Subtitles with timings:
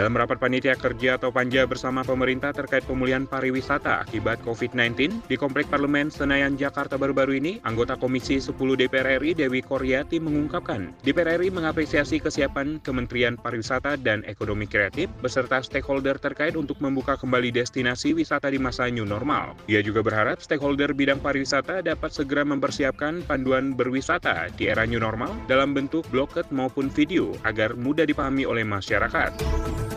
[0.00, 5.68] Dalam rapat panitia kerja atau panja bersama pemerintah terkait pemulihan pariwisata akibat COVID-19 di Komplek
[5.68, 11.52] Parlemen Senayan, Jakarta baru-baru ini, anggota Komisi 10 DPR RI Dewi Koryati mengungkapkan, DPR RI
[11.52, 18.48] mengapresiasi kesiapan Kementerian Pariwisata dan Ekonomi Kreatif beserta stakeholder terkait untuk membuka kembali destinasi wisata
[18.48, 19.52] di masa new normal.
[19.68, 25.36] Ia juga berharap stakeholder bidang pariwisata dapat segera mempersiapkan panduan berwisata di era new normal
[25.44, 29.89] dalam bentuk bloket maupun video agar mudah dipahami oleh masyarakat.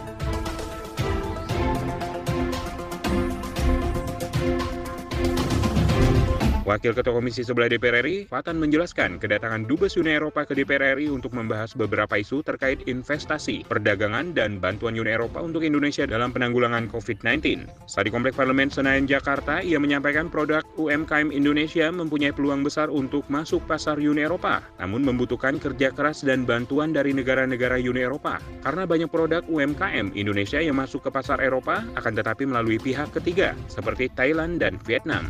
[6.63, 11.11] Wakil Ketua Komisi 11 DPR RI, Fatan menjelaskan kedatangan Dubes Uni Eropa ke DPR RI
[11.11, 16.87] untuk membahas beberapa isu terkait investasi, perdagangan, dan bantuan Uni Eropa untuk Indonesia dalam penanggulangan
[16.87, 17.67] COVID-19.
[17.83, 23.27] Saat di Komplek Parlemen Senayan, Jakarta, ia menyampaikan produk UMKM Indonesia mempunyai peluang besar untuk
[23.27, 28.39] masuk pasar Uni Eropa, namun membutuhkan kerja keras dan bantuan dari negara-negara Uni Eropa.
[28.63, 33.51] Karena banyak produk UMKM Indonesia yang masuk ke pasar Eropa akan tetapi melalui pihak ketiga,
[33.67, 35.27] seperti Thailand dan Vietnam.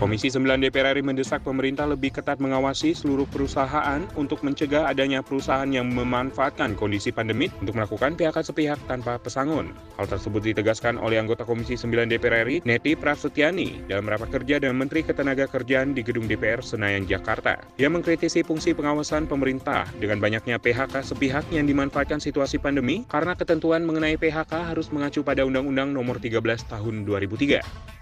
[0.00, 5.68] Komisi 9 DPR RI mendesak pemerintah lebih ketat mengawasi seluruh perusahaan untuk mencegah adanya perusahaan
[5.68, 9.76] yang memanfaatkan kondisi pandemik untuk melakukan PHK sepihak tanpa pesangon.
[10.00, 14.80] Hal tersebut ditegaskan oleh anggota Komisi 9 DPR RI, Neti Prasetyani, dalam rapat kerja dengan
[14.80, 17.60] Menteri Ketenagakerjaan di Gedung DPR Senayan, Jakarta.
[17.76, 23.84] Ia mengkritisi fungsi pengawasan pemerintah dengan banyaknya PHK sepihak yang dimanfaatkan situasi pandemi karena ketentuan
[23.84, 26.40] mengenai PHK harus mengacu pada Undang-Undang Nomor 13
[26.72, 27.99] Tahun 2003.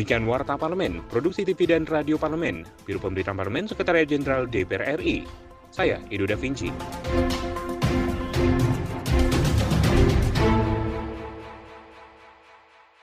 [0.00, 5.28] Demikian Warta Parlemen, Produksi TV dan Radio Parlemen, Biro Pemberitaan Parlemen, Sekretariat Jenderal DPR RI.
[5.68, 6.72] Saya, Edo Da Vinci.